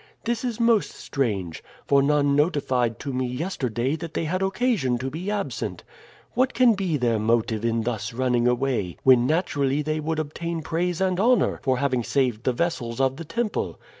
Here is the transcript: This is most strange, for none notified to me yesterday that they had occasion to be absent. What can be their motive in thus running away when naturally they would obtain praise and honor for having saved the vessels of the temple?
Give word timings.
This 0.23 0.43
is 0.43 0.59
most 0.59 0.93
strange, 0.93 1.63
for 1.85 2.01
none 2.01 2.35
notified 2.35 2.97
to 3.01 3.13
me 3.13 3.27
yesterday 3.27 3.95
that 3.97 4.15
they 4.15 4.25
had 4.25 4.41
occasion 4.41 4.97
to 4.97 5.11
be 5.11 5.29
absent. 5.29 5.83
What 6.33 6.55
can 6.55 6.73
be 6.73 6.97
their 6.97 7.19
motive 7.19 7.63
in 7.63 7.83
thus 7.83 8.11
running 8.11 8.47
away 8.47 8.97
when 9.03 9.27
naturally 9.27 9.83
they 9.83 9.99
would 9.99 10.17
obtain 10.17 10.63
praise 10.63 11.01
and 11.01 11.19
honor 11.19 11.59
for 11.61 11.77
having 11.77 12.03
saved 12.03 12.45
the 12.45 12.51
vessels 12.51 12.99
of 12.99 13.17
the 13.17 13.25
temple? 13.25 13.77